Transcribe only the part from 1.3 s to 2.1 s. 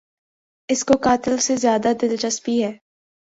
سے زیادہ